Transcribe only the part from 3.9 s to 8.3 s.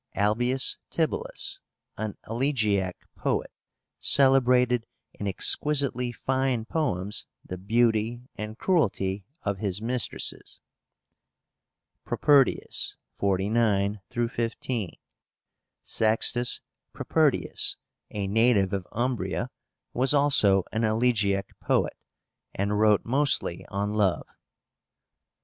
celebrated in exquisitely fine poems the beauty